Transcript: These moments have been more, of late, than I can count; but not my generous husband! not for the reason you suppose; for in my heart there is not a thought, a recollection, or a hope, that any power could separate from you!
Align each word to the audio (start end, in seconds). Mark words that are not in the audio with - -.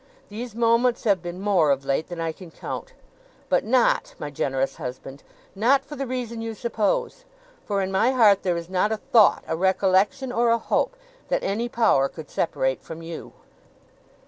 These 0.29 0.55
moments 0.55 1.03
have 1.03 1.21
been 1.21 1.39
more, 1.39 1.69
of 1.69 1.85
late, 1.85 2.07
than 2.09 2.19
I 2.19 2.31
can 2.31 2.49
count; 2.49 2.93
but 3.49 3.63
not 3.63 4.15
my 4.17 4.31
generous 4.31 4.77
husband! 4.77 5.21
not 5.53 5.85
for 5.85 5.95
the 5.95 6.07
reason 6.07 6.41
you 6.41 6.55
suppose; 6.55 7.23
for 7.65 7.83
in 7.83 7.91
my 7.91 8.09
heart 8.09 8.41
there 8.41 8.57
is 8.57 8.67
not 8.67 8.91
a 8.91 8.97
thought, 8.97 9.43
a 9.47 9.55
recollection, 9.55 10.31
or 10.31 10.49
a 10.49 10.57
hope, 10.57 10.95
that 11.27 11.43
any 11.43 11.69
power 11.69 12.09
could 12.09 12.31
separate 12.31 12.81
from 12.81 13.03
you! 13.03 13.31